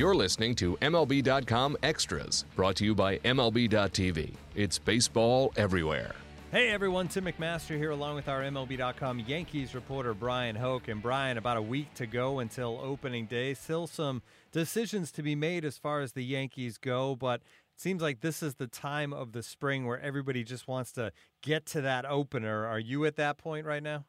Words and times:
You're 0.00 0.14
listening 0.14 0.54
to 0.54 0.78
MLB.com 0.78 1.76
Extras, 1.82 2.46
brought 2.56 2.74
to 2.76 2.86
you 2.86 2.94
by 2.94 3.18
MLB.tv. 3.18 4.32
It's 4.54 4.78
baseball 4.78 5.52
everywhere. 5.58 6.14
Hey 6.50 6.70
everyone, 6.70 7.06
Tim 7.06 7.26
McMaster 7.26 7.76
here 7.76 7.90
along 7.90 8.14
with 8.14 8.26
our 8.26 8.40
MLB.com 8.40 9.20
Yankees 9.26 9.74
reporter 9.74 10.14
Bryan 10.14 10.56
Hoch. 10.56 10.88
And 10.88 11.02
Bryan, 11.02 11.36
about 11.36 11.58
a 11.58 11.62
week 11.62 11.92
to 11.96 12.06
go 12.06 12.38
until 12.38 12.80
opening 12.82 13.26
day. 13.26 13.52
Still 13.52 13.86
some 13.86 14.22
decisions 14.52 15.12
to 15.12 15.22
be 15.22 15.34
made 15.34 15.66
as 15.66 15.76
far 15.76 16.00
as 16.00 16.12
the 16.12 16.24
Yankees 16.24 16.78
go, 16.78 17.14
but 17.14 17.42
it 17.42 17.82
seems 17.82 18.00
like 18.00 18.22
this 18.22 18.42
is 18.42 18.54
the 18.54 18.68
time 18.68 19.12
of 19.12 19.32
the 19.32 19.42
spring 19.42 19.84
where 19.84 20.00
everybody 20.00 20.44
just 20.44 20.66
wants 20.66 20.92
to 20.92 21.12
get 21.42 21.66
to 21.66 21.82
that 21.82 22.06
opener. 22.06 22.64
Are 22.64 22.80
you 22.80 23.04
at 23.04 23.16
that 23.16 23.36
point 23.36 23.66
right 23.66 23.82
now? 23.82 24.06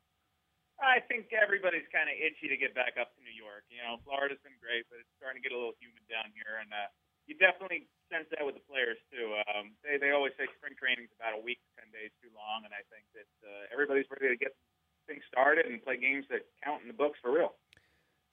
I 0.81 0.97
think 1.05 1.29
everybody's 1.29 1.85
kind 1.93 2.09
of 2.09 2.17
itchy 2.17 2.49
to 2.49 2.57
get 2.57 2.73
back 2.73 2.97
up 2.97 3.13
to 3.13 3.19
New 3.21 3.33
York. 3.33 3.69
You 3.69 3.85
know, 3.85 4.01
Florida's 4.01 4.41
been 4.41 4.57
great, 4.57 4.89
but 4.89 4.97
it's 4.97 5.13
starting 5.21 5.37
to 5.37 5.45
get 5.45 5.53
a 5.53 5.57
little 5.57 5.77
humid 5.77 6.01
down 6.09 6.33
here, 6.33 6.57
and 6.57 6.73
uh, 6.73 6.89
you 7.29 7.37
definitely 7.37 7.85
sense 8.09 8.25
that 8.33 8.41
with 8.41 8.57
the 8.57 8.65
players 8.65 8.97
too. 9.13 9.37
Um, 9.53 9.77
they 9.85 10.01
they 10.01 10.11
always 10.11 10.33
say 10.41 10.49
spring 10.57 10.73
training's 10.73 11.13
about 11.15 11.37
a 11.37 11.41
week, 11.41 11.61
ten 11.77 11.87
days 11.93 12.09
too 12.17 12.33
long, 12.33 12.65
and 12.65 12.73
I 12.73 12.81
think 12.89 13.05
that 13.13 13.29
uh, 13.45 13.69
everybody's 13.69 14.09
ready 14.09 14.33
to 14.33 14.37
get 14.37 14.57
things 15.05 15.21
started 15.29 15.69
and 15.69 15.77
play 15.85 16.01
games 16.01 16.25
that 16.33 16.49
count 16.65 16.81
in 16.81 16.89
the 16.89 16.97
books 16.97 17.21
for 17.21 17.29
real. 17.29 17.53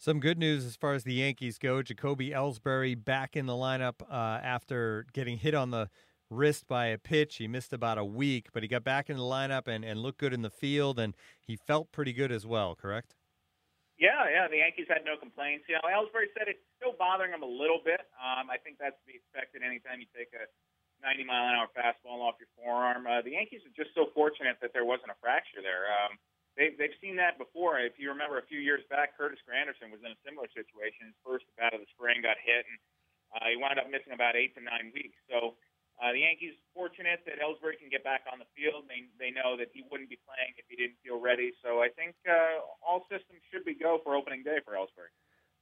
Some 0.00 0.20
good 0.20 0.38
news 0.38 0.64
as 0.64 0.77
far 0.77 0.94
as 0.94 1.02
the 1.02 1.14
Yankees 1.14 1.58
go. 1.58 1.83
Jacoby 1.83 2.30
Ellsbury 2.30 2.94
back 2.94 3.36
in 3.36 3.46
the 3.46 3.55
lineup 3.55 4.00
uh, 4.08 4.38
after 4.40 5.06
getting 5.12 5.38
hit 5.38 5.55
on 5.55 5.70
the 5.70 5.90
wrist 6.30 6.68
by 6.68 6.86
a 6.86 6.98
pitch. 6.98 7.36
He 7.36 7.48
missed 7.48 7.72
about 7.72 7.98
a 7.98 8.04
week, 8.04 8.48
but 8.52 8.62
he 8.62 8.68
got 8.68 8.84
back 8.84 9.08
in 9.10 9.16
the 9.16 9.22
lineup 9.22 9.66
and, 9.66 9.84
and 9.84 10.00
looked 10.00 10.18
good 10.18 10.32
in 10.32 10.42
the 10.42 10.50
field, 10.50 10.98
and 10.98 11.14
he 11.40 11.56
felt 11.56 11.92
pretty 11.92 12.12
good 12.12 12.32
as 12.32 12.46
well, 12.46 12.74
correct? 12.74 13.14
Yeah, 13.98 14.30
yeah. 14.30 14.46
The 14.46 14.62
Yankees 14.62 14.86
had 14.86 15.02
no 15.02 15.18
complaints. 15.18 15.66
You 15.66 15.74
know, 15.74 15.86
Ellsbury 15.90 16.30
said 16.38 16.46
it's 16.46 16.62
still 16.78 16.94
bothering 16.94 17.34
him 17.34 17.42
a 17.42 17.50
little 17.50 17.82
bit. 17.82 18.06
Um, 18.14 18.46
I 18.46 18.54
think 18.62 18.78
that's 18.78 18.94
to 18.94 19.06
be 19.10 19.18
expected 19.18 19.66
anytime 19.66 19.98
you 19.98 20.06
take 20.14 20.30
a 20.38 20.46
90 21.02 21.26
mile 21.26 21.50
an 21.50 21.54
hour 21.58 21.68
fastball 21.74 22.22
off 22.22 22.38
your 22.38 22.50
forearm. 22.54 23.06
Uh, 23.06 23.22
the 23.26 23.34
Yankees 23.34 23.66
are 23.66 23.74
just 23.74 23.90
so 23.98 24.10
fortunate 24.14 24.58
that 24.62 24.70
there 24.70 24.86
wasn't 24.86 25.10
a 25.10 25.18
fracture 25.18 25.62
there. 25.62 25.90
Um, 25.90 26.14
they, 26.54 26.74
they've 26.74 26.94
seen 27.02 27.18
that 27.18 27.38
before. 27.38 27.78
If 27.78 27.98
you 27.98 28.10
remember 28.10 28.38
a 28.38 28.46
few 28.46 28.58
years 28.58 28.82
back, 28.90 29.14
Curtis 29.18 29.38
Granderson 29.46 29.94
was 29.94 30.02
in 30.02 30.10
a 30.10 30.20
similar 30.26 30.50
situation. 30.50 31.10
His 31.10 31.18
first 31.22 31.46
bat 31.54 31.74
of 31.74 31.82
the 31.82 31.90
spring 31.94 32.22
got 32.22 32.38
hit, 32.38 32.66
and 32.66 32.78
uh, 33.34 33.46
he 33.50 33.54
wound 33.54 33.78
up 33.78 33.86
missing 33.90 34.10
about 34.10 34.34
eight 34.34 34.58
to 34.58 34.62
nine 34.62 34.90
weeks. 34.90 35.18
So 35.30 35.58
uh, 35.98 36.14
the 36.14 36.22
Yankees 36.22 36.54
fortunate 36.74 37.27
that 37.27 37.42
Ellsbury 37.42 37.74
can 37.78 37.91
get 37.91 38.06
back 38.06 38.22
on 38.30 38.38
the 38.38 38.48
field. 38.54 38.86
They 38.86 39.10
they 39.18 39.34
know 39.34 39.58
that 39.58 39.74
he 39.74 39.82
wouldn't 39.91 40.08
be 40.08 40.18
playing 40.22 40.55
if 40.55 40.64
he 40.70 40.78
didn't 40.78 40.98
feel 41.02 41.18
ready. 41.18 41.50
So 41.62 41.82
I 41.82 41.90
think 41.90 42.14
uh, 42.22 42.62
all 42.86 43.02
systems 43.10 43.42
should 43.50 43.64
be 43.64 43.74
go 43.74 43.98
for 44.05 44.14
opening 44.14 44.42
day 44.42 44.62
for 44.64 44.74
Ellsbury. 44.74 45.10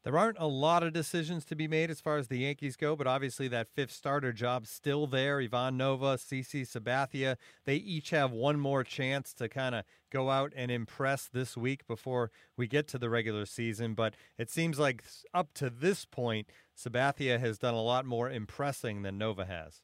There 0.06 0.17
aren't 0.17 0.39
a 0.39 0.47
lot 0.47 0.84
of 0.84 0.93
decisions 0.93 1.45
to 1.47 1.56
be 1.56 1.67
made 1.67 1.91
as 1.91 2.01
far 2.01 2.17
as 2.17 2.28
the 2.28 2.39
Yankees 2.39 2.77
go, 2.77 2.95
but 2.95 3.09
obviously 3.09 3.48
that 3.48 3.67
fifth 3.67 3.91
starter 3.91 4.33
job 4.33 4.69
still 4.69 5.09
there. 5.09 5.41
Ivan 5.41 5.77
Nova, 5.77 6.16
CC 6.16 6.62
Sabathia, 6.62 7.37
they 7.65 7.75
each 7.75 8.11
have 8.11 8.31
one 8.31 8.61
more 8.61 8.84
chance 8.84 9.32
to 9.32 9.49
kind 9.49 9.75
of 9.75 9.84
go 10.12 10.31
out 10.31 10.53
and 10.55 10.71
impress 10.71 11.27
this 11.27 11.56
week 11.56 11.88
before 11.88 12.31
we 12.56 12.69
get 12.69 12.87
to 12.87 12.99
the 12.99 13.11
regular 13.11 13.47
season. 13.47 13.94
But 13.94 14.15
it 14.38 14.49
seems 14.49 14.78
like 14.78 15.03
up 15.34 15.55
to 15.55 15.69
this 15.69 16.05
point, 16.05 16.50
Sabathia 16.78 17.41
has 17.41 17.59
done 17.59 17.75
a 17.75 17.82
lot 17.82 18.06
more 18.06 18.31
impressing 18.31 19.03
than 19.03 19.19
Nova 19.19 19.44
has. 19.44 19.82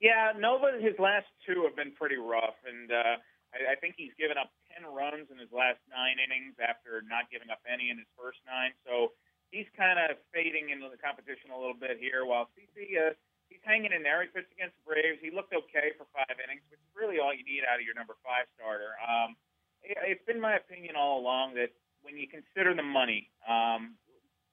Yeah, 0.00 0.32
Nova, 0.32 0.80
his 0.80 0.96
last 0.96 1.28
two 1.44 1.68
have 1.68 1.76
been 1.76 1.92
pretty 1.92 2.16
rough, 2.16 2.56
and 2.64 2.88
uh, 2.88 3.20
I, 3.52 3.72
I 3.72 3.80
think 3.84 4.00
he's 4.00 4.16
given 4.16 4.40
up 4.40 4.48
10 4.72 4.88
runs 4.88 5.28
in 5.28 5.36
his 5.36 5.52
last 5.52 5.76
nine 5.92 6.16
innings 6.16 6.56
after 6.56 7.04
not 7.04 7.28
giving 7.28 7.52
up 7.52 7.60
any 7.68 7.92
in 7.92 8.00
his 8.00 8.08
first 8.16 8.40
nine. 8.48 8.72
So 8.88 9.12
he's 9.52 9.68
kind 9.76 10.00
of 10.00 10.16
fading 10.32 10.72
into 10.72 10.88
the 10.88 10.96
competition 10.96 11.52
a 11.52 11.58
little 11.60 11.76
bit 11.76 12.00
here, 12.00 12.24
while 12.24 12.48
CC, 12.56 12.96
uh, 12.96 13.12
he's 13.52 13.60
hanging 13.60 13.92
in 13.92 14.00
there. 14.00 14.24
He 14.24 14.32
pitched 14.32 14.56
against 14.56 14.80
the 14.80 14.88
Braves. 14.88 15.20
He 15.20 15.28
looked 15.28 15.52
okay 15.52 15.92
for 16.00 16.08
five 16.16 16.32
innings, 16.40 16.64
which 16.72 16.80
is 16.80 16.90
really 16.96 17.20
all 17.20 17.36
you 17.36 17.44
need 17.44 17.68
out 17.68 17.76
of 17.76 17.84
your 17.84 17.92
number 17.92 18.16
five 18.24 18.48
starter. 18.56 18.96
Um, 19.04 19.36
it, 19.84 20.00
it's 20.16 20.24
been 20.24 20.40
my 20.40 20.56
opinion 20.56 20.96
all 20.96 21.20
along 21.20 21.60
that 21.60 21.76
when 22.00 22.16
you 22.16 22.24
consider 22.24 22.72
the 22.72 22.86
money, 22.86 23.28
um, 23.44 24.00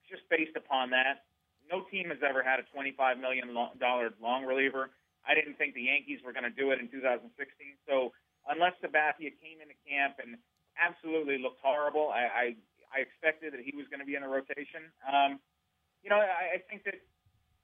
just 0.04 0.28
based 0.28 0.60
upon 0.60 0.92
that, 0.92 1.24
no 1.72 1.88
team 1.88 2.12
has 2.12 2.20
ever 2.20 2.44
had 2.44 2.60
a 2.60 2.68
$25 2.68 3.16
million 3.16 3.48
long 3.48 4.44
reliever 4.44 4.92
I 5.28 5.36
didn't 5.36 5.60
think 5.60 5.76
the 5.76 5.86
Yankees 5.92 6.24
were 6.24 6.32
going 6.32 6.48
to 6.48 6.54
do 6.54 6.72
it 6.72 6.80
in 6.80 6.88
2016. 6.88 7.28
So 7.84 8.16
unless 8.48 8.72
Sabathia 8.80 9.30
came 9.36 9.60
into 9.60 9.76
camp 9.84 10.16
and 10.24 10.40
absolutely 10.80 11.36
looked 11.36 11.60
horrible, 11.60 12.08
I, 12.08 12.24
I, 12.26 12.44
I 12.88 12.98
expected 13.04 13.52
that 13.52 13.60
he 13.60 13.76
was 13.76 13.84
going 13.92 14.00
to 14.00 14.08
be 14.08 14.16
in 14.16 14.24
the 14.24 14.32
rotation. 14.32 14.88
Um, 15.04 15.36
you 16.00 16.08
know, 16.08 16.18
I, 16.18 16.56
I 16.56 16.58
think 16.64 16.88
that 16.88 16.96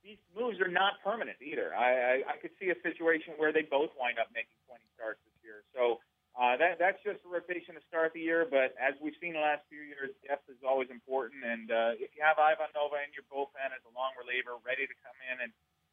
these 0.04 0.20
moves 0.36 0.60
are 0.60 0.68
not 0.68 1.00
permanent 1.00 1.40
either. 1.40 1.72
I, 1.72 2.20
I, 2.20 2.36
I 2.36 2.36
could 2.36 2.52
see 2.60 2.68
a 2.68 2.78
situation 2.84 3.32
where 3.40 3.56
they 3.56 3.64
both 3.64 3.88
wind 3.96 4.20
up 4.20 4.28
making 4.36 4.60
20 4.68 4.84
starts 4.92 5.24
this 5.24 5.32
year. 5.40 5.64
So 5.72 6.04
uh, 6.36 6.60
that, 6.60 6.76
that's 6.76 7.00
just 7.00 7.24
a 7.24 7.30
rotation 7.32 7.72
to 7.72 7.82
start 7.88 8.12
the 8.12 8.20
year. 8.20 8.44
But 8.44 8.76
as 8.76 8.92
we've 9.00 9.16
seen 9.16 9.32
the 9.32 9.40
last 9.40 9.64
few 9.72 9.80
years, 9.80 10.12
depth 10.28 10.44
is 10.52 10.60
always 10.60 10.92
important. 10.92 11.40
And 11.40 11.72
uh, 11.72 11.96
if 11.96 12.12
you 12.12 12.20
have 12.20 12.36
Ivan 12.36 12.68
Nova 12.76 13.00
in 13.00 13.16
your 13.16 13.24
bullpen 13.32 13.72
as 13.72 13.80
a 13.88 13.92
long 13.96 14.12
reliever, 14.20 14.60
ready 14.60 14.84
to 14.84 14.96
come 15.00 15.16
in 15.32 15.48
and 15.48 15.50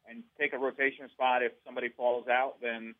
and 0.08 0.22
take 0.38 0.52
a 0.52 0.58
rotation 0.58 1.08
spot 1.10 1.42
if 1.42 1.52
somebody 1.64 1.88
falls 1.96 2.28
out, 2.28 2.54
then 2.60 2.94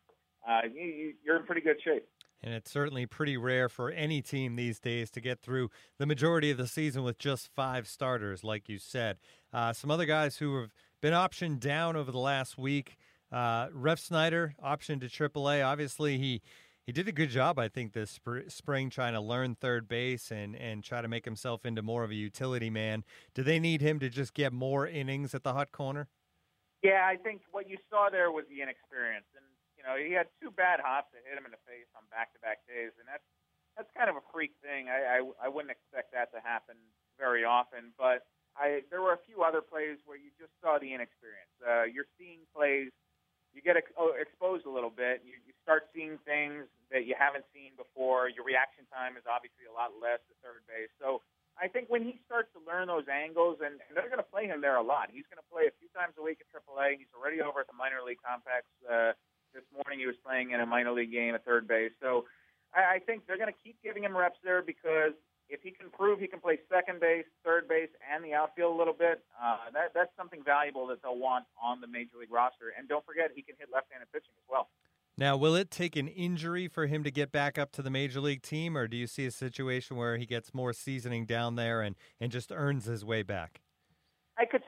uh, 0.47 0.61
you, 0.73 1.13
you're 1.23 1.37
in 1.37 1.45
pretty 1.45 1.61
good 1.61 1.77
shape. 1.83 2.07
And 2.41 2.53
it's 2.53 2.69
certainly 2.69 3.05
pretty 3.05 3.37
rare 3.37 3.69
for 3.69 3.89
any 3.89 4.21
team 4.21 4.57
these 4.57 4.79
days 4.79 5.09
to 5.11 5.21
get 5.21 5.41
through 5.41 5.69
the 5.97 6.05
majority 6.05 6.51
of 6.51 6.57
the 6.57 6.67
season 6.67 7.03
with 7.03 7.17
just 7.17 7.47
five 7.55 7.87
starters, 7.87 8.43
like 8.43 8.67
you 8.67 8.79
said. 8.79 9.17
Uh, 9.53 9.71
some 9.71 9.89
other 9.89 10.05
guys 10.05 10.37
who 10.37 10.59
have 10.59 10.73
been 11.01 11.13
optioned 11.13 11.61
down 11.61 11.95
over 11.95 12.11
the 12.11 12.19
last 12.19 12.57
week. 12.57 12.97
Uh, 13.31 13.67
Refsnyder 13.69 14.55
optioned 14.63 15.01
to 15.01 15.07
AAA. 15.07 15.65
Obviously, 15.65 16.17
he 16.17 16.41
he 16.85 16.91
did 16.91 17.07
a 17.07 17.13
good 17.13 17.29
job, 17.29 17.57
I 17.57 17.69
think, 17.69 17.93
this 17.93 18.11
sp- 18.11 18.49
spring 18.49 18.89
trying 18.89 19.13
to 19.13 19.21
learn 19.21 19.55
third 19.55 19.87
base 19.87 20.29
and 20.29 20.53
and 20.55 20.83
try 20.83 21.01
to 21.01 21.07
make 21.07 21.23
himself 21.23 21.65
into 21.65 21.81
more 21.81 22.03
of 22.03 22.11
a 22.11 22.15
utility 22.15 22.69
man. 22.69 23.05
Do 23.33 23.41
they 23.41 23.57
need 23.57 23.81
him 23.81 23.99
to 23.99 24.09
just 24.09 24.33
get 24.33 24.51
more 24.51 24.85
innings 24.85 25.33
at 25.33 25.43
the 25.43 25.53
hot 25.53 25.71
corner? 25.71 26.09
Yeah, 26.83 27.07
I 27.07 27.15
think 27.15 27.41
what 27.55 27.71
you 27.71 27.79
saw 27.87 28.11
there 28.11 28.29
was 28.29 28.43
the 28.51 28.59
inexperience, 28.59 29.27
and 29.39 29.45
you 29.79 29.83
know 29.87 29.95
he 29.95 30.11
had 30.11 30.27
two 30.43 30.51
bad 30.51 30.83
hops 30.83 31.15
that 31.15 31.23
hit 31.23 31.39
him 31.39 31.47
in 31.47 31.55
the 31.55 31.63
face 31.63 31.87
on 31.95 32.03
back-to-back 32.11 32.67
days, 32.67 32.91
and 32.99 33.07
that's 33.07 33.23
that's 33.79 33.89
kind 33.95 34.11
of 34.11 34.19
a 34.19 34.25
freak 34.35 34.51
thing. 34.59 34.91
I, 34.91 35.23
I 35.23 35.47
I 35.47 35.47
wouldn't 35.47 35.71
expect 35.71 36.11
that 36.11 36.35
to 36.35 36.43
happen 36.43 36.75
very 37.15 37.47
often, 37.47 37.95
but 37.95 38.27
I 38.59 38.83
there 38.91 38.99
were 38.99 39.15
a 39.15 39.23
few 39.23 39.47
other 39.47 39.63
plays 39.63 40.03
where 40.03 40.19
you 40.19 40.29
just 40.35 40.51
saw 40.59 40.75
the 40.75 40.91
inexperience. 40.91 41.55
Uh, 41.63 41.87
you're 41.87 42.09
seeing 42.19 42.43
plays, 42.51 42.91
you 43.55 43.63
get 43.63 43.79
ex- 43.79 43.95
oh, 43.95 44.11
exposed 44.19 44.67
a 44.67 44.73
little 44.73 44.91
bit. 44.91 45.23
You, 45.23 45.39
you 45.47 45.55
start 45.63 45.87
seeing 45.95 46.19
things 46.27 46.67
that 46.91 47.07
you 47.07 47.15
haven't 47.15 47.47
seen 47.55 47.71
before. 47.79 48.27
Your 48.27 48.43
reaction 48.43 48.83
time 48.91 49.15
is 49.15 49.23
obviously 49.23 49.71
a 49.71 49.73
lot 49.73 49.95
less 50.03 50.19
at 50.27 50.35
third 50.43 50.67
base, 50.67 50.91
so 50.99 51.23
I 51.53 51.69
think 51.69 51.85
when 51.87 52.01
he 52.01 52.17
starts 52.25 52.49
to 52.57 52.61
learn 52.65 52.89
those 52.89 53.05
angles, 53.05 53.61
and, 53.61 53.77
and 53.85 53.93
they're 53.93 54.09
going 54.09 54.21
to 54.21 54.25
play 54.25 54.49
him 54.49 54.61
there 54.61 54.77
a 54.77 54.81
lot. 54.81 55.13
He's 55.13 55.25
going 55.29 55.37
to 55.37 55.49
play 55.53 55.69
a 55.69 55.73
times 55.93 56.17
a 56.17 56.23
week 56.23 56.41
at 56.41 56.49
AAA. 56.49 56.97
He's 56.97 57.13
already 57.15 57.39
over 57.39 57.61
at 57.61 57.67
the 57.69 57.77
minor 57.77 58.01
league 58.01 58.21
complex. 58.25 58.65
Uh, 58.83 59.13
this 59.53 59.63
morning 59.71 60.01
he 60.01 60.09
was 60.09 60.17
playing 60.25 60.51
in 60.51 60.59
a 60.59 60.65
minor 60.65 60.91
league 60.91 61.13
game 61.13 61.35
at 61.37 61.45
third 61.45 61.67
base. 61.67 61.93
So 62.01 62.25
I, 62.73 62.97
I 62.97 62.99
think 62.99 63.25
they're 63.27 63.37
going 63.37 63.53
to 63.53 63.59
keep 63.63 63.77
giving 63.83 64.03
him 64.03 64.17
reps 64.17 64.41
there 64.43 64.61
because 64.61 65.13
if 65.49 65.61
he 65.61 65.71
can 65.71 65.89
prove 65.89 66.19
he 66.19 66.27
can 66.27 66.39
play 66.39 66.57
second 66.71 66.99
base, 66.99 67.25
third 67.45 67.67
base, 67.67 67.89
and 68.01 68.23
the 68.25 68.33
outfield 68.33 68.73
a 68.73 68.77
little 68.77 68.97
bit, 68.97 69.21
uh, 69.37 69.69
that 69.73 69.93
that's 69.93 70.11
something 70.17 70.41
valuable 70.43 70.87
that 70.87 71.01
they'll 71.01 71.17
want 71.17 71.45
on 71.61 71.81
the 71.81 71.87
major 71.87 72.17
league 72.19 72.33
roster. 72.33 72.73
And 72.77 72.89
don't 72.89 73.05
forget, 73.05 73.31
he 73.35 73.41
can 73.41 73.55
hit 73.59 73.69
left-handed 73.71 74.11
pitching 74.11 74.33
as 74.37 74.47
well. 74.49 74.69
Now, 75.15 75.37
will 75.37 75.53
it 75.53 75.69
take 75.69 75.95
an 75.95 76.07
injury 76.07 76.67
for 76.67 76.87
him 76.87 77.03
to 77.03 77.11
get 77.11 77.31
back 77.31 77.59
up 77.59 77.71
to 77.73 77.83
the 77.83 77.91
major 77.91 78.19
league 78.19 78.41
team, 78.41 78.75
or 78.75 78.87
do 78.87 78.97
you 78.97 79.05
see 79.05 79.27
a 79.27 79.31
situation 79.31 79.95
where 79.95 80.17
he 80.17 80.25
gets 80.25 80.55
more 80.55 80.73
seasoning 80.73 81.25
down 81.27 81.55
there 81.55 81.81
and, 81.81 81.95
and 82.19 82.31
just 82.31 82.51
earns 82.51 82.85
his 82.85 83.05
way 83.05 83.21
back? 83.21 83.61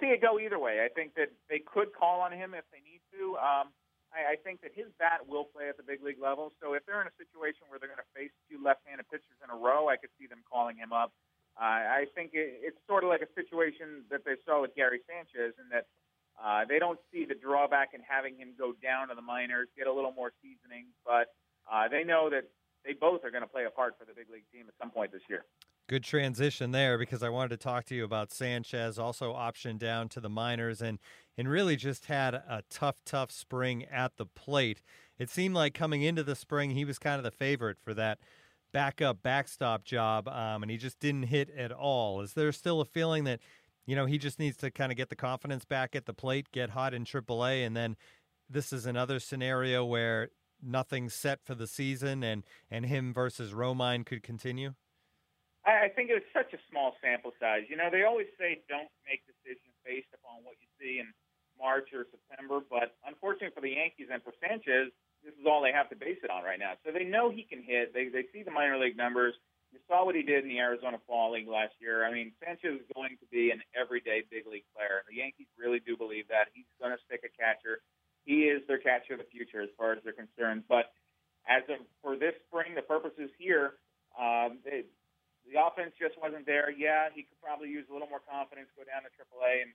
See 0.05 0.13
it 0.13 0.21
go 0.21 0.37
either 0.37 0.61
way. 0.61 0.85
I 0.85 0.89
think 0.93 1.17
that 1.17 1.33
they 1.49 1.57
could 1.57 1.89
call 1.97 2.21
on 2.21 2.29
him 2.29 2.53
if 2.53 2.61
they 2.69 2.77
need 2.85 3.01
to. 3.17 3.41
Um, 3.41 3.73
I, 4.13 4.33
I 4.33 4.35
think 4.37 4.61
that 4.61 4.69
his 4.77 4.85
bat 5.01 5.25
will 5.25 5.49
play 5.49 5.65
at 5.65 5.81
the 5.81 5.85
big 5.87 6.05
league 6.05 6.21
level. 6.21 6.53
So 6.61 6.77
if 6.77 6.85
they're 6.85 7.01
in 7.01 7.09
a 7.09 7.17
situation 7.17 7.65
where 7.73 7.81
they're 7.81 7.89
going 7.89 8.05
to 8.05 8.13
face 8.13 8.29
two 8.45 8.61
left-handed 8.61 9.09
pitchers 9.09 9.41
in 9.41 9.49
a 9.49 9.57
row, 9.57 9.89
I 9.89 9.97
could 9.97 10.13
see 10.21 10.29
them 10.29 10.45
calling 10.45 10.77
him 10.77 10.93
up. 10.93 11.09
Uh, 11.57 12.05
I 12.05 12.05
think 12.13 12.37
it, 12.37 12.61
it's 12.61 12.77
sort 12.85 13.01
of 13.01 13.09
like 13.09 13.25
a 13.25 13.31
situation 13.33 14.05
that 14.13 14.21
they 14.29 14.37
saw 14.45 14.61
with 14.61 14.77
Gary 14.77 15.01
Sanchez, 15.09 15.57
in 15.57 15.73
that 15.73 15.89
uh, 16.37 16.69
they 16.69 16.77
don't 16.77 17.01
see 17.09 17.25
the 17.25 17.33
drawback 17.33 17.97
in 17.97 18.05
having 18.05 18.37
him 18.37 18.53
go 18.53 18.77
down 18.77 19.09
to 19.09 19.17
the 19.17 19.25
minors, 19.25 19.73
get 19.73 19.89
a 19.89 19.93
little 19.93 20.13
more 20.13 20.37
seasoning, 20.45 20.85
but 21.01 21.33
uh, 21.65 21.89
they 21.89 22.05
know 22.05 22.29
that 22.29 22.45
they 22.85 22.93
both 22.93 23.25
are 23.25 23.33
going 23.33 23.41
to 23.41 23.49
play 23.49 23.65
a 23.65 23.73
part 23.73 23.97
for 23.97 24.05
the 24.05 24.13
big 24.13 24.29
league 24.29 24.45
team 24.53 24.69
at 24.69 24.77
some 24.77 24.93
point 24.93 25.09
this 25.09 25.25
year. 25.25 25.49
Good 25.87 26.03
transition 26.03 26.71
there 26.71 26.97
because 26.97 27.21
I 27.21 27.29
wanted 27.29 27.49
to 27.49 27.57
talk 27.57 27.85
to 27.85 27.95
you 27.95 28.03
about 28.03 28.31
Sanchez, 28.31 28.97
also 28.97 29.33
optioned 29.33 29.77
down 29.77 30.09
to 30.09 30.19
the 30.19 30.29
minors, 30.29 30.81
and 30.81 30.97
and 31.37 31.47
really 31.47 31.75
just 31.75 32.05
had 32.07 32.33
a 32.33 32.63
tough, 32.71 33.01
tough 33.05 33.29
spring 33.31 33.83
at 33.85 34.17
the 34.17 34.25
plate. 34.25 34.81
It 35.19 35.29
seemed 35.29 35.53
like 35.53 35.75
coming 35.75 36.01
into 36.01 36.23
the 36.23 36.35
spring, 36.35 36.71
he 36.71 36.85
was 36.85 36.97
kind 36.97 37.17
of 37.17 37.23
the 37.23 37.29
favorite 37.29 37.77
for 37.83 37.93
that 37.93 38.17
backup 38.73 39.21
backstop 39.21 39.83
job, 39.83 40.27
um, 40.27 40.63
and 40.63 40.71
he 40.71 40.77
just 40.77 40.99
didn't 40.99 41.23
hit 41.23 41.51
at 41.51 41.71
all. 41.71 42.19
Is 42.21 42.33
there 42.33 42.51
still 42.51 42.81
a 42.81 42.85
feeling 42.85 43.23
that 43.25 43.41
you 43.85 43.95
know 43.95 44.07
he 44.07 44.17
just 44.17 44.39
needs 44.39 44.57
to 44.57 44.71
kind 44.71 44.91
of 44.91 44.97
get 44.97 45.09
the 45.09 45.15
confidence 45.15 45.65
back 45.65 45.95
at 45.95 46.07
the 46.07 46.13
plate, 46.13 46.51
get 46.51 46.71
hot 46.71 46.95
in 46.95 47.05
AAA, 47.05 47.63
and 47.63 47.77
then 47.77 47.95
this 48.49 48.73
is 48.73 48.87
another 48.87 49.19
scenario 49.19 49.85
where 49.85 50.29
nothing's 50.63 51.13
set 51.13 51.41
for 51.45 51.53
the 51.53 51.67
season, 51.67 52.23
and 52.23 52.43
and 52.71 52.87
him 52.87 53.13
versus 53.13 53.51
Romine 53.51 54.03
could 54.03 54.23
continue? 54.23 54.73
I, 55.65 55.89
think 55.89 56.13
it 56.13 56.17
was 56.21 56.29
such 56.29 56.53
a 56.53 56.61
small 56.69 56.93
sample 57.01 57.33
size. 57.41 57.65
You 57.67 57.75
know, 57.75 57.89
they 57.89 58.05
always 58.05 58.29
say 58.37 58.61
don't 58.69 58.89
make 59.09 59.25
decisions 59.25 59.73
based 59.81 60.13
upon 60.13 60.45
what 60.45 60.61
you 60.61 60.69
see 60.77 61.01
in 61.01 61.09
March 61.57 61.89
or 61.89 62.05
September, 62.13 62.61
but 62.61 62.93
unfortunately 63.01 63.55
for 63.55 63.65
the 63.65 63.73
Yankees 63.73 64.13
and 64.13 64.21
for 64.21 64.35
Sanchez, 64.37 64.93
this 65.25 65.33
is 65.33 65.45
all 65.49 65.65
they 65.65 65.73
have 65.73 65.89
to 65.89 65.97
base 65.97 66.21
it 66.21 66.29
on 66.29 66.45
right 66.45 66.61
now. 66.61 66.77
So 66.85 66.93
they 66.93 67.03
know 67.03 67.33
he 67.33 67.41
can 67.41 67.65
hit. 67.65 67.97
They 67.97 68.13
they 68.13 68.29
see 68.29 68.45
the 68.45 68.53
minor 68.53 68.77
league 68.77 68.95
numbers. 68.95 69.33
You 69.73 69.81
saw 69.89 70.05
what 70.05 70.13
he 70.13 70.21
did 70.21 70.45
in 70.45 70.49
the 70.53 70.61
Arizona 70.61 71.01
Fall 71.09 71.33
League 71.33 71.49
last 71.49 71.73
year. 71.81 72.05
I 72.05 72.13
mean, 72.13 72.31
Sanchez 72.39 72.79
is 72.79 72.87
going 72.93 73.17
to 73.19 73.27
be 73.33 73.49
an 73.49 73.59
everyday 73.73 74.23
big 74.29 74.45
league 74.45 74.69
player. 74.71 75.03
The 75.09 75.17
Yankees 75.17 75.49
really 75.57 75.81
do 75.81 75.97
believe 75.97 76.29
that. 76.29 76.53
He's 76.53 76.69
going 76.79 76.93
to 76.93 77.01
stick 77.09 77.25
a 77.25 77.31
catcher. 77.33 77.81
He 78.23 78.47
is 78.47 78.61
their 78.69 78.77
catcher 78.79 79.17
of 79.17 79.19
the 79.19 79.27
future 79.27 79.59
as 79.59 79.73
far 79.75 79.91
as 79.91 79.99
they're 80.05 80.15
concerned. 80.15 80.63
But 80.69 80.93
as 81.49 81.65
of 81.67 81.83
for 81.99 82.15
this 82.15 82.37
spring, 82.47 82.71
the 82.77 82.87
purposes 82.87 83.29
here, 83.35 83.75
um, 84.15 84.63
they, 84.63 84.87
the 85.45 85.61
offense 85.61 85.93
just 85.95 86.17
wasn't 86.17 86.45
there. 86.45 86.73
Yeah, 86.73 87.13
he 87.13 87.23
could 87.23 87.39
probably 87.41 87.69
use 87.69 87.85
a 87.89 87.93
little 87.93 88.09
more 88.09 88.23
confidence, 88.23 88.69
go 88.73 88.83
down 88.83 89.05
to 89.05 89.11
AAA 89.13 89.69
and, 89.69 89.71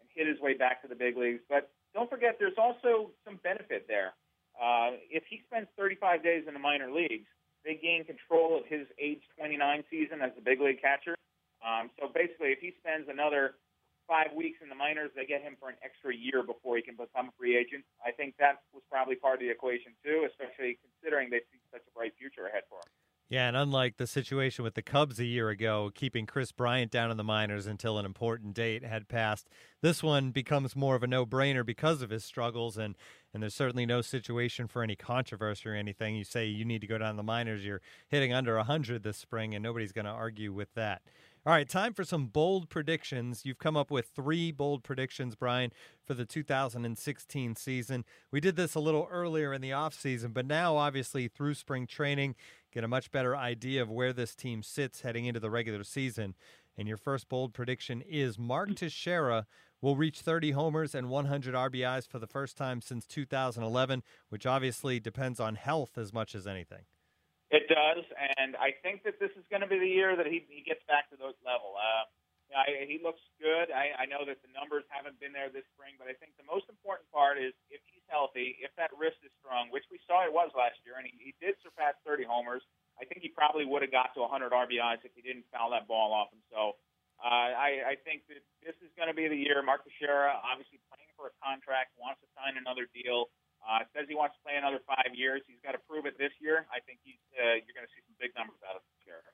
and 0.00 0.06
hit 0.12 0.28
his 0.28 0.38
way 0.40 0.54
back 0.54 0.82
to 0.82 0.88
the 0.88 0.94
big 0.96 1.16
leagues. 1.16 1.40
But 1.48 1.72
don't 1.96 2.10
forget, 2.10 2.36
there's 2.38 2.58
also 2.58 3.10
some 3.24 3.40
benefit 3.42 3.88
there. 3.88 4.12
Uh, 4.54 5.00
if 5.10 5.24
he 5.26 5.42
spends 5.46 5.66
35 5.76 6.22
days 6.22 6.44
in 6.46 6.54
the 6.54 6.62
minor 6.62 6.92
leagues, 6.92 7.26
they 7.64 7.74
gain 7.74 8.04
control 8.04 8.60
of 8.60 8.68
his 8.68 8.86
age 9.00 9.24
29 9.40 9.56
season 9.90 10.20
as 10.20 10.30
the 10.36 10.44
big 10.44 10.60
league 10.60 10.80
catcher. 10.80 11.16
Um, 11.64 11.88
so 11.98 12.12
basically, 12.12 12.52
if 12.52 12.60
he 12.60 12.76
spends 12.78 13.08
another 13.08 13.56
five 14.04 14.36
weeks 14.36 14.60
in 14.60 14.68
the 14.68 14.76
minors, 14.76 15.10
they 15.16 15.24
get 15.24 15.40
him 15.40 15.56
for 15.56 15.72
an 15.72 15.80
extra 15.80 16.12
year 16.12 16.44
before 16.44 16.76
he 16.76 16.84
can 16.84 16.94
become 16.94 17.32
a 17.32 17.34
free 17.40 17.56
agent. 17.56 17.84
I 18.04 18.12
think 18.12 18.36
that 18.36 18.68
was 18.76 18.84
probably 18.92 19.16
part 19.16 19.40
of 19.40 19.40
the 19.40 19.48
equation 19.48 19.96
too, 20.04 20.28
especially 20.28 20.76
considering 20.84 21.32
they 21.32 21.40
see 21.48 21.58
such 21.72 21.82
a 21.88 21.92
bright 21.96 22.12
future 22.20 22.46
ahead 22.46 22.68
for 22.68 22.84
him. 22.84 22.92
Yeah, 23.30 23.48
and 23.48 23.56
unlike 23.56 23.96
the 23.96 24.06
situation 24.06 24.64
with 24.64 24.74
the 24.74 24.82
Cubs 24.82 25.18
a 25.18 25.24
year 25.24 25.48
ago, 25.48 25.90
keeping 25.94 26.26
Kris 26.26 26.52
Bryant 26.52 26.90
down 26.92 27.10
in 27.10 27.16
the 27.16 27.24
minors 27.24 27.66
until 27.66 27.98
an 27.98 28.04
important 28.04 28.54
date 28.54 28.84
had 28.84 29.08
passed, 29.08 29.48
this 29.80 30.02
one 30.02 30.30
becomes 30.30 30.76
more 30.76 30.94
of 30.94 31.02
a 31.02 31.06
no-brainer 31.06 31.64
because 31.64 32.02
of 32.02 32.10
his 32.10 32.22
struggles, 32.22 32.76
and 32.76 32.94
and 33.32 33.42
there's 33.42 33.54
certainly 33.54 33.86
no 33.86 34.02
situation 34.02 34.68
for 34.68 34.82
any 34.82 34.94
controversy 34.94 35.68
or 35.68 35.74
anything. 35.74 36.14
You 36.14 36.24
say 36.24 36.46
you 36.46 36.64
need 36.64 36.82
to 36.82 36.86
go 36.86 36.98
down 36.98 37.16
the 37.16 37.22
minors, 37.22 37.64
you're 37.64 37.80
hitting 38.08 38.32
under 38.32 38.56
100 38.56 39.02
this 39.02 39.16
spring, 39.16 39.54
and 39.54 39.62
nobody's 39.62 39.92
going 39.92 40.04
to 40.04 40.10
argue 40.10 40.52
with 40.52 40.72
that. 40.74 41.02
All 41.46 41.52
right, 41.52 41.68
time 41.68 41.92
for 41.92 42.04
some 42.04 42.28
bold 42.28 42.70
predictions. 42.70 43.44
You've 43.44 43.58
come 43.58 43.76
up 43.76 43.90
with 43.90 44.06
three 44.06 44.50
bold 44.50 44.82
predictions, 44.82 45.34
Bryan, 45.34 45.72
for 46.02 46.14
the 46.14 46.24
2016 46.24 47.56
season. 47.56 48.06
We 48.30 48.40
did 48.40 48.56
this 48.56 48.74
a 48.74 48.80
little 48.80 49.06
earlier 49.10 49.52
in 49.52 49.60
the 49.60 49.68
offseason, 49.68 50.32
but 50.32 50.46
now, 50.46 50.78
obviously, 50.78 51.28
through 51.28 51.52
spring 51.52 51.86
training, 51.86 52.34
get 52.72 52.82
a 52.82 52.88
much 52.88 53.10
better 53.10 53.36
idea 53.36 53.82
of 53.82 53.90
where 53.90 54.14
this 54.14 54.34
team 54.34 54.62
sits 54.62 55.02
heading 55.02 55.26
into 55.26 55.38
the 55.38 55.50
regular 55.50 55.84
season. 55.84 56.34
And 56.78 56.88
your 56.88 56.96
first 56.96 57.28
bold 57.28 57.52
prediction 57.52 58.00
is 58.00 58.38
Mark 58.38 58.70
mm. 58.70 58.76
Teixeira 58.76 59.46
will 59.82 59.96
reach 59.96 60.20
30 60.20 60.52
homers 60.52 60.94
and 60.94 61.10
100 61.10 61.54
RBIs 61.54 62.08
for 62.08 62.18
the 62.18 62.26
first 62.26 62.56
time 62.56 62.80
since 62.80 63.04
2011, 63.04 64.02
which 64.30 64.46
obviously 64.46 64.98
depends 64.98 65.38
on 65.40 65.56
health 65.56 65.98
as 65.98 66.10
much 66.10 66.34
as 66.34 66.46
anything. 66.46 66.86
Does, 67.74 68.06
and 68.38 68.54
I 68.54 68.70
think 68.86 69.02
that 69.02 69.18
this 69.18 69.34
is 69.34 69.42
going 69.50 69.66
to 69.66 69.70
be 69.70 69.82
the 69.82 69.90
year 69.90 70.14
that 70.14 70.30
he, 70.30 70.46
he 70.46 70.62
gets 70.62 70.80
back 70.86 71.10
to 71.10 71.18
those 71.18 71.34
level. 71.42 71.74
Uh, 71.74 72.06
I, 72.54 72.86
he 72.86 73.02
looks 73.02 73.22
good. 73.42 73.74
I, 73.74 73.96
I 73.98 74.04
know 74.06 74.22
that 74.22 74.38
the 74.46 74.52
numbers 74.54 74.86
haven't 74.86 75.18
been 75.18 75.34
there 75.34 75.50
this 75.50 75.66
spring, 75.74 75.98
but 75.98 76.06
I 76.06 76.14
think 76.14 76.38
the 76.38 76.46
most 76.46 76.70
important 76.70 77.10
part 77.10 77.40
is 77.40 77.50
if 77.74 77.82
he's 77.90 78.04
healthy, 78.06 78.54
if 78.62 78.70
that 78.78 78.94
wrist 78.94 79.18
is 79.26 79.34
strong, 79.42 79.74
which 79.74 79.84
we 79.90 79.98
saw 80.06 80.22
it 80.22 80.30
was 80.30 80.54
last 80.54 80.78
year, 80.86 81.00
and 81.02 81.08
he, 81.08 81.16
he 81.18 81.32
did 81.42 81.58
surpass 81.66 81.98
30 82.06 82.28
homers. 82.30 82.62
I 82.94 83.08
think 83.08 83.26
he 83.26 83.32
probably 83.32 83.66
would 83.66 83.82
have 83.82 83.90
got 83.90 84.14
to 84.14 84.22
100 84.22 84.54
RBIs 84.54 85.02
if 85.02 85.10
he 85.18 85.22
didn't 85.24 85.50
foul 85.50 85.74
that 85.74 85.90
ball 85.90 86.14
off 86.14 86.30
him. 86.30 86.44
So 86.52 86.78
uh, 87.18 87.50
I, 87.58 87.94
I 87.94 88.04
think 88.06 88.28
that 88.30 88.38
this 88.62 88.78
is 88.84 88.90
going 88.94 89.10
to 89.10 89.16
be 89.16 89.26
the 89.26 89.38
year. 89.38 89.58
Mark 89.66 89.82
Teixeira, 89.82 90.38
obviously 90.44 90.78
playing 90.86 91.10
for 91.18 91.32
a 91.32 91.34
contract, 91.42 91.96
wants 91.98 92.22
to 92.22 92.28
sign 92.38 92.54
another 92.54 92.86
deal. 92.94 93.34
Uh, 93.64 93.88
says 93.96 94.04
he 94.08 94.14
wants 94.14 94.36
to 94.36 94.40
play 94.44 94.60
another 94.60 94.84
five 94.84 95.16
years. 95.16 95.40
He's 95.48 95.60
got 95.64 95.72
to 95.72 95.82
prove 95.88 96.04
it 96.04 96.20
this 96.20 96.32
year. 96.40 96.68
I 96.68 96.84
think 96.84 97.00
he's 97.00 97.20
uh, 97.32 97.58
you're 97.64 97.72
going 97.72 97.88
to 97.88 97.92
see 97.96 98.04
some 98.04 98.16
big 98.20 98.36
numbers 98.36 98.60
out 98.68 98.76
of 98.76 98.82
Teixeira. 99.00 99.24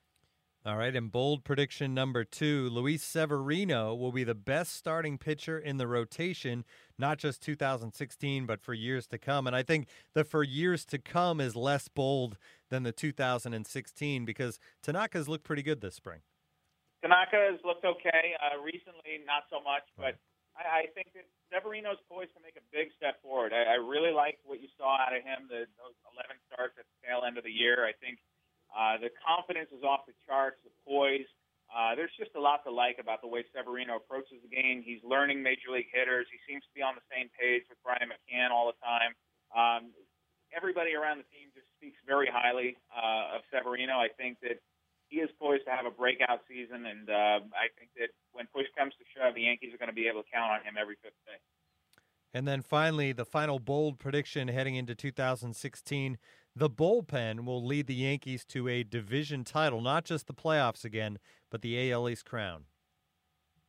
All 0.63 0.77
right, 0.77 0.95
and 0.95 1.11
bold 1.11 1.43
prediction 1.43 1.95
number 1.95 2.23
two 2.23 2.69
Luis 2.69 3.01
Severino 3.01 3.95
will 3.95 4.11
be 4.11 4.23
the 4.23 4.35
best 4.35 4.75
starting 4.75 5.17
pitcher 5.17 5.57
in 5.57 5.77
the 5.77 5.87
rotation, 5.87 6.65
not 6.99 7.17
just 7.17 7.41
2016, 7.41 8.45
but 8.45 8.61
for 8.61 8.75
years 8.75 9.07
to 9.07 9.17
come. 9.17 9.47
And 9.47 9.55
I 9.55 9.63
think 9.63 9.87
the 10.13 10.23
for 10.23 10.43
years 10.43 10.85
to 10.85 10.99
come 10.99 11.41
is 11.41 11.55
less 11.55 11.87
bold 11.87 12.37
than 12.69 12.83
the 12.83 12.91
2016 12.91 14.23
because 14.23 14.59
Tanaka's 14.83 15.27
looked 15.27 15.45
pretty 15.45 15.63
good 15.63 15.81
this 15.81 15.95
spring. 15.95 16.19
Tanaka 17.01 17.37
has 17.51 17.59
looked 17.65 17.83
okay. 17.83 18.37
Uh, 18.37 18.61
recently, 18.61 19.25
not 19.25 19.49
so 19.49 19.57
much, 19.63 19.83
but 19.97 20.15
I, 20.57 20.83
I 20.87 20.93
think 20.95 21.13
that 21.15 21.27
Severino's 21.51 21.99
poised 22.07 22.33
to 22.35 22.41
make 22.43 22.55
a 22.55 22.65
big 22.71 22.91
step 22.95 23.19
forward. 23.23 23.51
I, 23.51 23.75
I 23.75 23.77
really 23.79 24.11
liked 24.11 24.43
what 24.47 24.63
you 24.63 24.71
saw 24.79 24.99
out 24.99 25.15
of 25.15 25.23
him, 25.23 25.47
the, 25.47 25.67
those 25.79 25.97
11 26.15 26.39
starts 26.47 26.75
at 26.79 26.87
the 26.87 26.97
tail 27.03 27.23
end 27.27 27.35
of 27.35 27.43
the 27.43 27.53
year. 27.53 27.83
I 27.83 27.95
think 27.99 28.19
uh, 28.71 28.99
the 28.99 29.11
confidence 29.19 29.71
is 29.75 29.83
off 29.83 30.07
the 30.07 30.15
charts, 30.23 30.59
the 30.63 30.71
poise. 30.87 31.27
Uh, 31.71 31.95
there's 31.95 32.11
just 32.19 32.35
a 32.35 32.41
lot 32.41 32.63
to 32.67 32.71
like 32.71 32.99
about 32.99 33.23
the 33.23 33.31
way 33.31 33.47
Severino 33.55 33.95
approaches 33.95 34.43
the 34.43 34.51
game. 34.51 34.83
He's 34.83 34.99
learning 35.07 35.39
major 35.39 35.71
league 35.71 35.87
hitters. 35.87 36.27
He 36.27 36.39
seems 36.43 36.67
to 36.67 36.73
be 36.75 36.83
on 36.83 36.99
the 36.99 37.05
same 37.07 37.31
page 37.31 37.63
with 37.71 37.79
Brian 37.79 38.11
McCann 38.11 38.51
all 38.51 38.67
the 38.67 38.79
time. 38.83 39.15
Um, 39.55 39.95
everybody 40.51 40.95
around 40.95 41.23
the 41.23 41.29
team 41.31 41.47
just 41.55 41.67
speaks 41.79 41.95
very 42.03 42.27
highly 42.27 42.75
uh, 42.91 43.39
of 43.39 43.47
Severino. 43.47 44.03
I 44.03 44.11
think 44.19 44.43
that 44.43 44.59
he 45.07 45.23
is 45.23 45.31
poised 45.39 45.63
to 45.67 45.71
have 45.71 45.87
a 45.87 45.91
breakout 45.91 46.43
season, 46.47 46.87
and 46.87 47.07
uh, 47.07 47.39
I 47.55 47.71
think 47.79 47.91
that 47.99 48.11
when 48.41 48.63
push 48.63 48.69
comes 48.77 48.93
to 48.97 49.05
shove, 49.13 49.35
the 49.35 49.43
Yankees 49.43 49.73
are 49.73 49.77
going 49.77 49.89
to 49.89 49.95
be 49.95 50.07
able 50.07 50.23
to 50.23 50.29
count 50.33 50.51
on 50.51 50.59
him 50.65 50.75
every 50.79 50.95
fifth 51.01 51.19
day. 51.25 51.37
And 52.33 52.47
then 52.47 52.61
finally, 52.61 53.11
the 53.11 53.25
final 53.25 53.59
bold 53.59 53.99
prediction 53.99 54.47
heading 54.47 54.75
into 54.75 54.95
2016 54.95 56.17
the 56.53 56.69
bullpen 56.69 57.45
will 57.45 57.63
lead 57.63 57.87
the 57.87 57.95
Yankees 57.95 58.43
to 58.51 58.67
a 58.67 58.83
division 58.83 59.45
title, 59.45 59.79
not 59.79 60.03
just 60.03 60.27
the 60.27 60.33
playoffs 60.33 60.83
again, 60.83 61.17
but 61.49 61.61
the 61.61 61.79
AL 61.91 62.09
East 62.09 62.25
crown. 62.25 62.65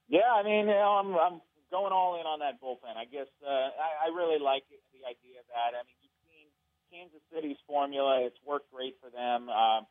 Yeah, 0.08 0.26
I 0.34 0.42
mean, 0.42 0.66
you 0.66 0.74
know, 0.74 0.98
I'm, 0.98 1.14
I'm 1.14 1.40
going 1.70 1.92
all 1.92 2.18
in 2.18 2.26
on 2.26 2.40
that 2.40 2.58
bullpen. 2.60 2.98
I 2.98 3.04
guess 3.04 3.30
uh, 3.46 3.70
I, 3.78 4.10
I 4.10 4.16
really 4.16 4.42
like 4.42 4.64
the 4.66 5.06
idea 5.06 5.38
of 5.38 5.46
that. 5.54 5.78
I 5.78 5.86
mean, 5.86 5.94
you've 6.02 6.18
seen 6.26 6.50
Kansas 6.90 7.22
City's 7.32 7.62
formula; 7.68 8.26
it's 8.26 8.42
worked 8.44 8.72
great 8.74 8.98
for 8.98 9.14
them. 9.14 9.46
Uh, 9.46 9.86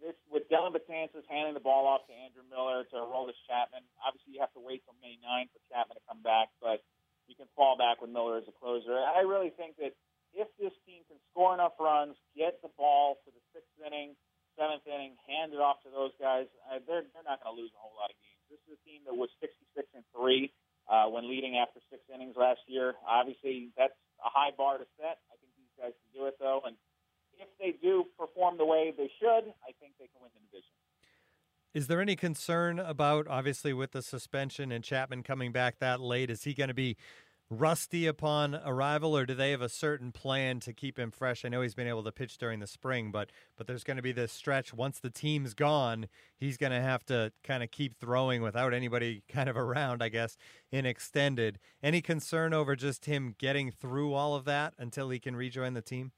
this 0.00 0.16
with 0.32 0.48
Dellin 0.48 0.72
Betances 0.72 1.28
handing 1.28 1.54
the 1.54 1.62
ball 1.62 1.84
off 1.86 2.08
to 2.08 2.14
Andrew 2.16 2.42
Miller 2.48 2.88
to 2.90 2.96
Aroldis 2.96 3.38
Chapman. 3.44 3.84
Obviously, 4.00 4.34
you 4.34 4.40
have 4.40 4.52
to 4.56 4.62
wait 4.64 4.80
till 4.88 4.96
May 5.04 5.20
9 5.20 5.52
for 5.52 5.60
Chapman 5.68 6.00
to 6.00 6.04
come 6.08 6.24
back, 6.24 6.48
but 6.58 6.80
you 7.28 7.36
can 7.36 7.46
fall 7.54 7.76
back 7.76 8.00
with 8.00 8.10
Miller 8.10 8.40
as 8.40 8.48
a 8.48 8.56
closer. 8.56 8.96
I 8.96 9.22
really 9.22 9.52
think 9.54 9.76
that 9.78 9.92
if 10.32 10.48
this 10.58 10.74
team 10.88 11.04
can 11.06 11.20
score 11.30 11.52
enough 11.54 11.76
runs, 11.78 12.16
get 12.32 12.58
the 12.64 12.72
ball 12.74 13.20
for 13.22 13.30
the 13.30 13.42
sixth 13.52 13.70
inning, 13.78 14.16
seventh 14.58 14.86
inning, 14.88 15.14
hand 15.28 15.52
it 15.52 15.60
off 15.62 15.82
to 15.86 15.90
those 15.92 16.14
guys, 16.18 16.50
uh, 16.66 16.82
they're 16.86 17.06
they're 17.14 17.26
not 17.26 17.42
going 17.42 17.54
to 17.54 17.58
lose 17.60 17.70
a 17.76 17.80
whole 17.80 17.94
lot 17.94 18.10
of 18.10 18.16
games. 18.18 18.40
This 18.50 18.62
is 18.66 18.78
a 18.78 18.80
team 18.82 19.04
that 19.06 19.14
was 19.14 19.30
66 19.38 19.60
and 19.94 20.06
three 20.10 20.50
uh, 20.90 21.06
when 21.10 21.30
leading 21.30 21.58
after 21.58 21.78
six 21.90 22.02
innings 22.10 22.34
last 22.34 22.62
year. 22.66 22.98
Obviously, 23.06 23.70
that's 23.78 23.94
a 24.22 24.30
high 24.30 24.50
bar 24.54 24.78
to 24.78 24.86
set. 24.98 25.22
I 25.30 25.38
think 25.38 25.50
these 25.58 25.74
guys 25.78 25.94
can 25.94 26.10
do 26.14 26.26
it 26.26 26.38
though, 26.38 26.62
and 26.66 26.74
if 27.40 27.48
they 27.56 27.72
do 27.80 28.04
perform 28.20 28.60
the 28.60 28.68
way 28.68 28.92
they 28.92 29.08
should, 29.16 29.48
I 29.64 29.72
think 29.80 29.96
they 29.96 30.12
can 30.12 30.20
win 30.20 30.30
the 30.36 30.44
division. 30.52 30.76
Is 31.72 31.86
there 31.86 32.00
any 32.00 32.16
concern 32.16 32.80
about, 32.80 33.28
obviously, 33.28 33.72
with 33.72 33.92
the 33.92 34.02
suspension 34.02 34.72
and 34.72 34.82
Chapman 34.82 35.22
coming 35.22 35.52
back 35.52 35.78
that 35.78 36.00
late? 36.00 36.28
Is 36.28 36.42
he 36.42 36.52
going 36.52 36.68
to 36.68 36.74
be 36.74 36.96
rusty 37.48 38.06
upon 38.06 38.56
arrival, 38.64 39.16
or 39.16 39.24
do 39.24 39.34
they 39.34 39.52
have 39.52 39.62
a 39.62 39.68
certain 39.68 40.10
plan 40.10 40.58
to 40.60 40.72
keep 40.72 40.98
him 40.98 41.12
fresh? 41.12 41.44
I 41.44 41.48
know 41.48 41.62
he's 41.62 41.76
been 41.76 41.86
able 41.86 42.02
to 42.02 42.10
pitch 42.10 42.38
during 42.38 42.58
the 42.58 42.66
spring, 42.66 43.12
but 43.12 43.30
but 43.56 43.68
there's 43.68 43.84
going 43.84 43.98
to 43.98 44.02
be 44.02 44.10
this 44.10 44.32
stretch 44.32 44.74
once 44.74 44.98
the 44.98 45.10
team's 45.10 45.54
gone. 45.54 46.06
He's 46.36 46.56
going 46.56 46.72
to 46.72 46.80
have 46.80 47.04
to 47.06 47.32
kind 47.44 47.62
of 47.62 47.70
keep 47.70 47.94
throwing 47.94 48.42
without 48.42 48.74
anybody 48.74 49.22
kind 49.28 49.48
of 49.48 49.56
around, 49.56 50.02
I 50.02 50.08
guess, 50.08 50.36
in 50.72 50.86
extended. 50.86 51.60
Any 51.84 52.00
concern 52.00 52.52
over 52.52 52.74
just 52.74 53.04
him 53.04 53.36
getting 53.38 53.70
through 53.70 54.14
all 54.14 54.34
of 54.34 54.44
that 54.46 54.74
until 54.76 55.10
he 55.10 55.20
can 55.20 55.36
rejoin 55.36 55.74
the 55.74 55.82
team? 55.82 56.10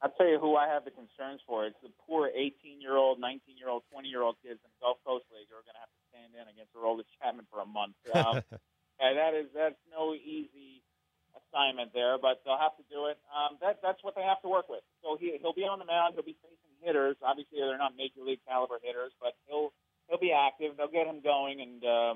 I'll 0.00 0.14
tell 0.16 0.28
you 0.28 0.40
who 0.40 0.56
I 0.56 0.64
have 0.68 0.88
the 0.88 0.94
concerns 0.96 1.44
for. 1.44 1.68
It's 1.68 1.76
the 1.84 1.92
poor 2.08 2.32
18-year-old, 2.32 3.20
19-year-old, 3.20 3.84
20-year-old 3.92 4.40
kids 4.40 4.56
in 4.64 4.70
the 4.72 4.80
Gulf 4.80 4.96
Coast 5.04 5.28
League 5.28 5.52
who 5.52 5.60
are 5.60 5.66
going 5.68 5.76
to 5.76 5.84
have 5.84 5.92
to 5.92 6.02
stand 6.08 6.32
in 6.32 6.48
against 6.48 6.72
Aroldis 6.72 7.08
Chapman 7.20 7.44
for 7.52 7.60
a 7.60 7.68
month. 7.68 7.96
Um, 8.10 8.42
yeah, 9.00 9.16
that 9.16 9.32
is 9.32 9.48
that's 9.56 9.80
no 9.88 10.12
easy 10.12 10.84
assignment 11.32 11.96
there, 11.96 12.20
but 12.20 12.44
they'll 12.44 12.60
have 12.60 12.76
to 12.76 12.84
do 12.92 13.08
it. 13.08 13.16
Um, 13.32 13.56
that 13.64 13.80
that's 13.80 14.04
what 14.04 14.12
they 14.12 14.20
have 14.20 14.44
to 14.44 14.48
work 14.52 14.68
with. 14.68 14.84
So 15.00 15.16
he 15.16 15.40
he'll 15.40 15.56
be 15.56 15.64
on 15.64 15.80
the 15.80 15.88
mound. 15.88 16.14
He'll 16.14 16.26
be 16.26 16.36
facing 16.44 16.76
hitters. 16.84 17.16
Obviously, 17.24 17.64
they're 17.64 17.80
not 17.80 17.96
major 17.96 18.20
league 18.20 18.44
caliber 18.44 18.76
hitters, 18.82 19.16
but 19.16 19.40
he'll 19.48 19.72
he'll 20.08 20.20
be 20.20 20.36
active. 20.36 20.76
They'll 20.76 20.92
get 20.92 21.08
him 21.08 21.24
going, 21.24 21.64
and 21.64 21.80
um, 21.84 22.14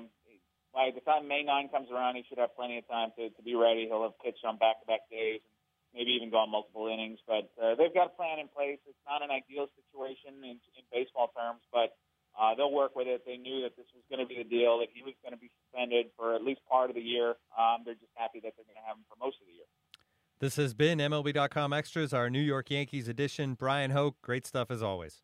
by 0.73 0.91
the 0.93 1.01
time 1.01 1.27
May 1.27 1.41
9 1.41 1.69
comes 1.69 1.87
around, 1.89 2.19
he 2.19 2.23
should 2.27 2.37
have 2.37 2.53
plenty 2.53 2.77
of 2.77 2.85
time 2.87 3.09
to 3.17 3.29
to 3.33 3.41
be 3.41 3.55
ready. 3.55 3.87
He'll 3.89 4.03
have 4.03 4.19
pitched 4.21 4.43
on 4.45 4.57
back-to-back 4.57 5.09
days, 5.09 5.41
and 5.41 5.54
maybe 5.95 6.11
even 6.11 6.29
gone 6.29 6.51
multiple 6.51 6.91
innings. 6.91 7.19
But 7.23 7.49
uh, 7.55 7.79
they've 7.79 7.93
got 7.93 8.11
a 8.11 8.15
plan 8.19 8.37
in 8.37 8.51
place. 8.51 8.77
It's 8.85 9.05
not 9.07 9.23
an 9.23 9.31
ideal 9.31 9.71
situation 9.79 10.43
in, 10.43 10.59
in 10.75 10.83
baseball 10.91 11.31
terms, 11.31 11.63
but 11.71 11.95
uh, 12.35 12.53
they'll 12.53 12.71
work 12.71 12.95
with 12.95 13.07
it. 13.07 13.23
They 13.25 13.37
knew 13.37 13.63
that 13.63 13.79
this 13.79 13.87
was 13.95 14.03
going 14.11 14.19
to 14.19 14.27
be 14.27 14.35
the 14.35 14.47
deal, 14.47 14.79
that 14.79 14.91
he 14.93 15.01
was 15.01 15.15
going 15.23 15.31
to 15.31 15.39
be 15.39 15.49
suspended 15.63 16.11
for 16.19 16.35
at 16.35 16.43
least 16.43 16.59
part 16.69 16.91
of 16.91 16.95
the 16.95 17.01
year. 17.01 17.39
Um, 17.55 17.87
they're 17.87 17.95
just 17.95 18.11
happy 18.15 18.43
that 18.43 18.53
they're 18.59 18.67
going 18.67 18.77
to 18.77 18.85
have 18.85 18.99
him 18.99 19.07
for 19.07 19.15
most 19.15 19.39
of 19.39 19.47
the 19.47 19.55
year. 19.55 19.69
This 20.39 20.57
has 20.57 20.73
been 20.73 20.99
MLB.com 20.99 21.71
Extras, 21.71 22.13
our 22.13 22.29
New 22.29 22.43
York 22.43 22.69
Yankees 22.69 23.07
edition. 23.07 23.53
Bryan 23.53 23.91
Hoch, 23.91 24.15
great 24.21 24.45
stuff 24.45 24.69
as 24.69 24.83
always. 24.83 25.23